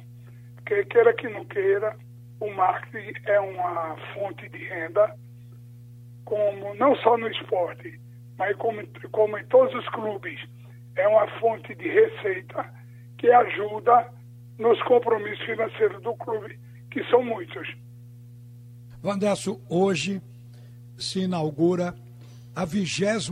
Porque 0.55 0.85
queira 0.85 1.13
que 1.13 1.29
não 1.29 1.45
queira, 1.45 1.95
o 2.39 2.49
marketing 2.51 3.13
é 3.25 3.39
uma 3.39 3.97
fonte 4.13 4.47
de 4.49 4.57
renda, 4.57 5.13
como 6.23 6.73
não 6.75 6.95
só 6.97 7.17
no 7.17 7.27
esporte, 7.27 7.99
mas 8.37 8.55
como, 8.57 8.81
como 9.11 9.37
em 9.37 9.45
todos 9.47 9.73
os 9.75 9.87
clubes, 9.89 10.39
é 10.95 11.07
uma 11.07 11.27
fonte 11.39 11.75
de 11.75 11.87
receita 11.89 12.73
que 13.17 13.29
ajuda 13.29 14.13
nos 14.57 14.81
compromissos 14.83 15.45
financeiros 15.45 16.01
do 16.01 16.13
clube, 16.15 16.57
que 16.89 17.03
são 17.09 17.23
muitos. 17.23 17.67
Vandesso, 19.01 19.61
hoje 19.69 20.21
se 20.97 21.21
inaugura 21.21 21.93
a 22.55 22.65
28 22.65 23.31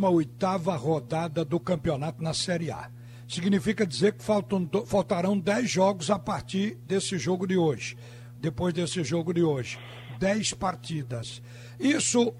rodada 0.78 1.44
do 1.44 1.60
campeonato 1.60 2.22
na 2.22 2.34
Série 2.34 2.72
A. 2.72 2.90
Significa 3.28 3.86
dizer 3.86 4.14
que 4.14 4.24
faltam, 4.24 4.70
faltarão 4.86 5.38
10 5.38 5.70
jogos 5.70 6.10
a 6.10 6.18
partir 6.18 6.76
desse 6.76 7.18
jogo 7.18 7.46
de 7.46 7.58
hoje 7.58 7.98
depois 8.40 8.74
desse 8.74 9.04
jogo 9.04 9.34
de 9.34 9.44
hoje. 9.44 9.78
Dez 10.20 10.54
partidas. 10.54 11.42
Isso 11.80 12.34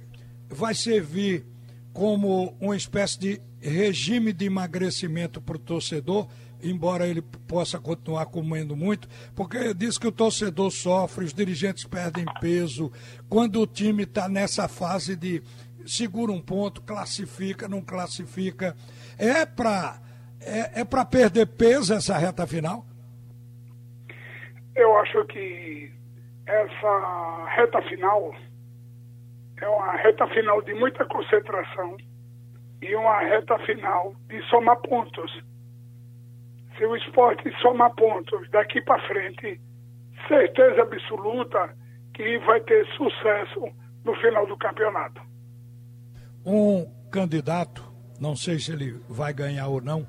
vai 0.50 0.74
servir 0.74 1.46
como 1.94 2.56
uma 2.60 2.76
espécie 2.76 3.20
de 3.20 3.42
regime 3.60 4.32
de 4.32 4.46
emagrecimento 4.46 5.42
para 5.42 5.58
o 5.58 5.60
torcedor, 5.60 6.28
embora 6.62 7.08
ele 7.08 7.22
possa 7.22 7.80
continuar 7.80 8.28
comendo 8.28 8.76
muito, 8.76 9.08
porque 9.36 9.74
diz 9.74 9.98
que 9.98 10.08
o 10.08 10.12
torcedor 10.12 10.72
sofre, 10.72 11.26
os 11.26 11.34
dirigentes 11.34 11.84
perdem 11.86 12.26
peso, 12.40 12.92
quando 13.28 13.60
o 13.62 13.68
time 13.68 14.04
está 14.04 14.30
nessa 14.30 14.68
fase 14.68 15.16
de 15.16 15.42
segura 15.86 16.32
um 16.32 16.42
ponto, 16.42 16.82
classifica, 16.82 17.68
não 17.68 17.82
classifica. 17.82 18.76
É 19.18 19.46
para 19.46 20.02
é, 20.40 20.82
é 20.82 20.86
para 20.86 21.04
perder 21.04 21.48
peso 21.48 21.94
essa 21.94 22.18
reta 22.18 22.46
final? 22.46 22.86
Eu 24.78 24.96
acho 24.98 25.26
que 25.26 25.92
essa 26.46 27.46
reta 27.56 27.82
final 27.82 28.34
é 29.60 29.68
uma 29.68 29.92
reta 29.94 30.28
final 30.28 30.62
de 30.62 30.74
muita 30.76 31.04
concentração 31.06 31.98
e 32.82 32.96
uma 32.96 33.20
reta 33.22 33.58
final 33.66 34.14
de 34.28 34.42
somar 34.50 34.78
pontos. 34.82 35.32
Se 36.78 36.86
o 36.86 36.96
esporte 36.96 37.52
somar 37.60 37.94
pontos 37.96 38.48
daqui 38.52 38.80
para 38.82 39.02
frente, 39.08 39.60
certeza 40.28 40.84
absoluta 40.84 41.76
que 42.14 42.38
vai 42.40 42.62
ter 42.62 42.86
sucesso 42.96 43.68
no 44.06 44.14
final 44.18 44.46
do 44.46 44.56
campeonato. 44.58 45.22
Um 46.46 46.86
candidato, 47.12 47.84
não 48.20 48.36
sei 48.36 48.60
se 48.60 48.72
ele 48.72 49.02
vai 49.10 49.34
ganhar 49.34 49.68
ou 49.68 49.82
não, 49.82 50.06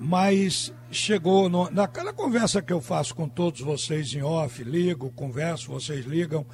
mas 0.00 0.72
chegou 0.90 1.48
no, 1.48 1.70
naquela 1.70 2.12
conversa 2.12 2.62
que 2.62 2.72
eu 2.72 2.80
faço 2.80 3.14
com 3.14 3.28
todos 3.28 3.60
vocês 3.60 4.12
em 4.14 4.22
off, 4.22 4.62
ligo, 4.62 5.10
converso, 5.12 5.72
vocês 5.72 6.06
ligam 6.06 6.46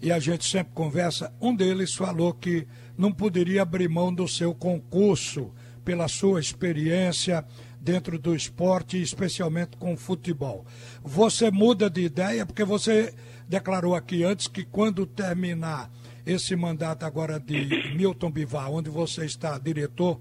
e 0.00 0.10
a 0.10 0.18
gente 0.18 0.48
sempre 0.48 0.72
conversa. 0.74 1.32
Um 1.40 1.54
deles 1.54 1.94
falou 1.94 2.32
que 2.34 2.66
não 2.96 3.12
poderia 3.12 3.62
abrir 3.62 3.88
mão 3.88 4.12
do 4.12 4.26
seu 4.26 4.54
concurso 4.54 5.52
pela 5.84 6.08
sua 6.08 6.40
experiência 6.40 7.44
dentro 7.80 8.18
do 8.18 8.34
esporte, 8.34 9.00
especialmente 9.00 9.76
com 9.76 9.96
futebol. 9.96 10.66
Você 11.02 11.50
muda 11.50 11.88
de 11.88 12.02
ideia 12.02 12.44
porque 12.44 12.64
você 12.64 13.14
declarou 13.48 13.94
aqui 13.94 14.24
antes 14.24 14.48
que 14.48 14.64
quando 14.64 15.06
terminar 15.06 15.90
esse 16.26 16.56
mandato 16.56 17.04
agora 17.04 17.38
de 17.38 17.94
Milton 17.94 18.32
Bivar, 18.32 18.70
onde 18.70 18.90
você 18.90 19.24
está 19.24 19.56
diretor, 19.58 20.20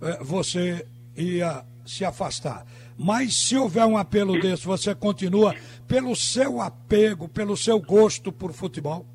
eh, 0.00 0.18
você 0.22 0.86
ia 1.14 1.62
se 1.84 2.04
afastar. 2.04 2.64
Mas 2.98 3.34
se 3.34 3.56
houver 3.56 3.84
um 3.84 3.96
apelo 3.96 4.38
desse, 4.40 4.66
você 4.66 4.94
continua 4.94 5.54
pelo 5.88 6.14
seu 6.14 6.60
apego, 6.60 7.28
pelo 7.28 7.56
seu 7.56 7.80
gosto 7.80 8.32
por 8.32 8.52
futebol? 8.52 9.06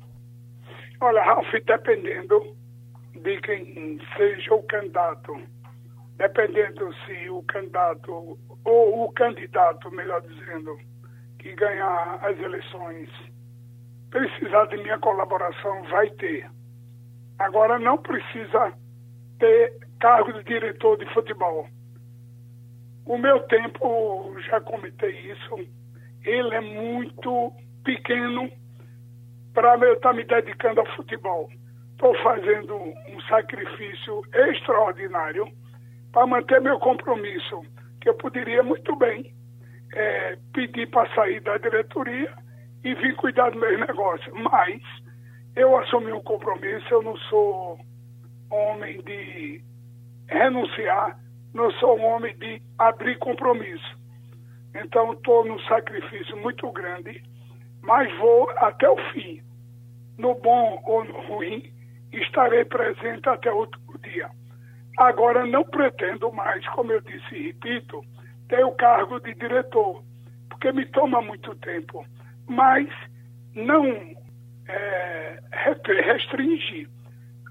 Olha, 1.00 1.22
Ralf, 1.22 1.46
dependendo 1.64 2.56
de 3.14 3.40
quem 3.40 4.00
seja 4.16 4.54
o 4.54 4.62
candidato, 4.64 5.40
dependendo 6.16 6.92
se 7.06 7.30
o 7.30 7.42
candidato, 7.44 8.38
ou 8.64 9.04
o 9.04 9.12
candidato, 9.12 9.90
melhor 9.92 10.20
dizendo, 10.22 10.76
que 11.38 11.54
ganhar 11.54 12.18
as 12.22 12.38
eleições 12.38 13.08
precisar 14.10 14.66
de 14.66 14.76
minha 14.78 14.98
colaboração, 14.98 15.82
vai 15.84 16.10
ter. 16.10 16.50
Agora 17.38 17.78
não 17.78 17.98
precisa 17.98 18.72
ter 19.38 19.72
cargo 20.00 20.32
de 20.32 20.44
diretor 20.44 20.96
de 20.98 21.06
futebol. 21.12 21.68
O 23.08 23.16
meu 23.16 23.40
tempo, 23.44 24.36
já 24.50 24.60
comentei 24.60 25.32
isso, 25.32 25.66
ele 26.22 26.54
é 26.54 26.60
muito 26.60 27.50
pequeno 27.82 28.50
para 29.54 29.78
eu 29.78 29.94
estar 29.94 30.10
tá 30.10 30.14
me 30.14 30.24
dedicando 30.24 30.80
ao 30.80 30.86
futebol. 30.94 31.48
Estou 31.92 32.14
fazendo 32.22 32.76
um 32.76 33.20
sacrifício 33.22 34.22
extraordinário 34.50 35.50
para 36.12 36.26
manter 36.26 36.60
meu 36.60 36.78
compromisso, 36.80 37.62
que 37.98 38.10
eu 38.10 38.14
poderia 38.14 38.62
muito 38.62 38.94
bem 38.96 39.34
é, 39.94 40.36
pedir 40.52 40.90
para 40.90 41.08
sair 41.14 41.40
da 41.40 41.56
diretoria 41.56 42.30
e 42.84 42.94
vir 42.94 43.16
cuidar 43.16 43.48
dos 43.52 43.60
meus 43.60 43.80
negócios. 43.80 44.34
Mas 44.52 44.82
eu 45.56 45.74
assumi 45.78 46.12
um 46.12 46.20
compromisso, 46.20 46.86
eu 46.90 47.02
não 47.02 47.16
sou 47.16 47.80
homem 48.50 49.00
de 49.00 49.64
renunciar, 50.28 51.18
não 51.54 51.70
sou 51.72 51.98
um 51.98 52.04
homem 52.04 52.36
de 52.36 52.62
abrir 52.78 53.18
compromisso. 53.18 53.98
Então 54.74 55.12
estou 55.12 55.44
num 55.44 55.58
sacrifício 55.60 56.36
muito 56.36 56.70
grande, 56.72 57.22
mas 57.82 58.12
vou 58.18 58.50
até 58.56 58.88
o 58.88 58.96
fim. 59.12 59.42
No 60.18 60.34
bom 60.34 60.82
ou 60.84 61.04
no 61.04 61.20
ruim, 61.26 61.72
estarei 62.12 62.64
presente 62.64 63.28
até 63.28 63.52
o 63.52 63.60
último 63.60 63.98
dia. 63.98 64.30
Agora 64.98 65.46
não 65.46 65.64
pretendo 65.64 66.32
mais, 66.32 66.66
como 66.70 66.92
eu 66.92 67.00
disse 67.00 67.34
e 67.34 67.46
repito, 67.48 68.04
ter 68.48 68.64
o 68.64 68.72
cargo 68.72 69.20
de 69.20 69.34
diretor, 69.34 70.02
porque 70.48 70.72
me 70.72 70.84
toma 70.86 71.22
muito 71.22 71.54
tempo. 71.56 72.04
Mas 72.48 72.88
não 73.54 73.84
é, 74.68 75.40
restringe 75.52 76.88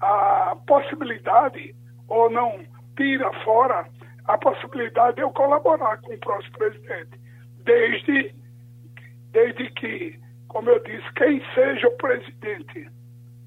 a 0.00 0.56
possibilidade 0.66 1.74
ou 2.06 2.30
não 2.30 2.60
tira 2.98 3.32
fora 3.44 3.88
a 4.26 4.36
possibilidade 4.36 5.16
de 5.16 5.22
eu 5.22 5.30
colaborar 5.30 5.96
com 6.02 6.12
o 6.12 6.18
próximo 6.18 6.58
presidente, 6.58 7.18
desde, 7.64 8.34
desde 9.30 9.70
que, 9.70 10.20
como 10.48 10.68
eu 10.68 10.82
disse, 10.82 11.10
quem 11.14 11.40
seja 11.54 11.86
o 11.88 11.96
presidente, 11.96 12.90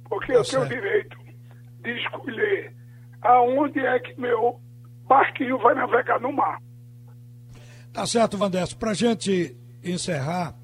porque 0.06 0.32
tá 0.32 0.40
eu 0.40 0.44
certo. 0.44 0.70
tenho 0.70 0.80
o 0.80 0.84
direito 0.84 1.18
de 1.82 1.92
escolher 2.00 2.74
aonde 3.22 3.80
é 3.80 4.00
que 4.00 4.20
meu 4.20 4.60
barquinho 5.08 5.60
vai 5.60 5.76
navegar 5.76 6.20
no 6.20 6.32
mar. 6.32 6.60
Tá 7.94 8.08
certo, 8.08 8.38
Vandesso. 8.38 8.78
Para 8.78 8.92
a 8.92 8.96
gente 8.96 9.56
encerrar, 9.84 10.56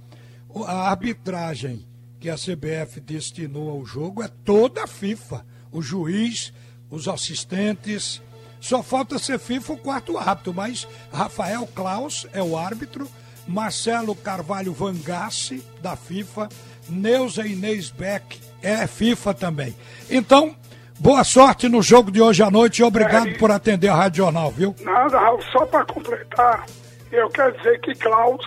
a 0.66 0.90
arbitragem 0.90 1.86
que 2.20 2.30
a 2.30 2.36
CBF 2.36 3.00
destinou 3.02 3.70
ao 3.70 3.86
jogo 3.86 4.24
é 4.24 4.28
toda 4.28 4.84
a 4.84 4.88
FIFA. 4.88 5.46
O 5.72 5.82
juiz, 5.82 6.54
os 6.90 7.08
assistentes. 7.08 8.22
Só 8.60 8.82
falta 8.82 9.20
ser 9.20 9.40
FIFA 9.40 9.74
o 9.74 9.78
quarto 9.78 10.18
árbitro, 10.18 10.54
mas 10.54 10.88
Rafael 11.12 11.68
Klaus 11.68 12.28
é 12.34 12.42
o 12.42 12.58
árbitro, 12.58 13.08
Marcelo 13.48 14.16
Carvalho 14.16 14.74
Vangassi, 14.74 15.66
da 15.82 15.96
FIFA, 15.96 16.50
Neuza 16.90 17.46
Inês 17.46 17.90
Beck 17.90 18.40
é 18.62 18.88
FIFA 18.88 19.34
também. 19.34 19.76
Então, 20.10 20.56
boa 21.00 21.24
sorte 21.24 21.70
no 21.70 21.82
jogo 21.82 22.12
de 22.12 22.22
hoje 22.22 22.44
à 22.44 22.50
noite 22.50 22.80
e 22.80 22.84
obrigado 22.84 23.30
é, 23.30 23.34
por 23.36 23.52
atender 23.52 23.90
a 23.90 23.96
Rádio 23.96 24.24
Jornal, 24.24 24.52
viu? 24.52 24.76
Nada, 24.82 25.20
Raul, 25.20 25.42
só 25.52 25.66
para 25.66 25.86
completar, 25.86 26.66
eu 27.12 27.30
quero 27.30 27.56
dizer 27.58 27.80
que 27.82 27.94
Klaus 27.96 28.46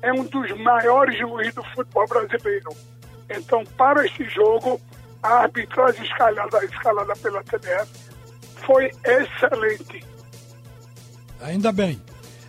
é 0.00 0.12
um 0.12 0.24
dos 0.24 0.50
maiores 0.60 1.16
juízes 1.18 1.54
do 1.54 1.62
futebol 1.74 2.06
brasileiro. 2.08 2.70
Então, 3.30 3.64
para 3.76 4.04
este 4.04 4.24
jogo, 4.24 4.80
a 5.22 5.42
arbitragem 5.42 6.04
escalada, 6.04 6.64
escalada 6.64 7.14
pela 7.16 7.42
TBF 7.44 8.11
foi 8.66 8.90
excelente. 9.04 10.04
Ainda 11.40 11.72
bem. 11.72 12.00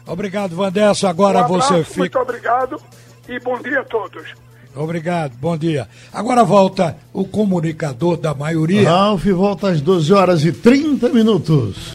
Obrigado, 0.05 0.55
Vanessa. 0.55 1.09
Agora 1.09 1.39
um 1.39 1.45
abraço, 1.45 1.73
você 1.73 1.83
fica. 1.83 1.99
Muito 1.99 2.19
obrigado 2.19 2.81
e 3.27 3.39
bom 3.39 3.59
dia 3.61 3.79
a 3.79 3.83
todos. 3.83 4.33
Obrigado, 4.75 5.33
bom 5.39 5.55
dia. 5.55 5.87
Agora 6.11 6.43
volta 6.43 6.97
o 7.13 7.25
comunicador 7.25 8.17
da 8.17 8.33
maioria. 8.33 8.89
Ralf 8.89 9.25
volta 9.27 9.69
às 9.69 9.79
12 9.81 10.11
horas 10.11 10.43
e 10.43 10.51
30 10.51 11.09
minutos. 11.09 11.91